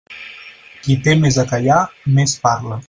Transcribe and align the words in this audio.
Qui 0.87 0.95
té 1.09 1.15
més 1.21 1.39
a 1.45 1.47
callar 1.55 1.79
més 2.19 2.39
parla. 2.49 2.79